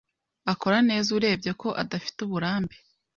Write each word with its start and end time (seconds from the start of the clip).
Akora 0.51 0.77
neza 0.89 1.09
urebye 1.17 1.51
ko 1.61 1.67
adafite 1.81 2.17
uburambe. 2.25 2.75